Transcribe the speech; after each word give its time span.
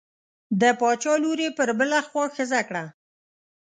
د 0.61 0.63
باچا 0.79 1.13
لور 1.21 1.39
یې 1.45 1.49
پر 1.57 1.69
بله 1.79 1.99
خوا 2.07 2.25
ښخه 2.35 2.61
کړه. 2.69 2.83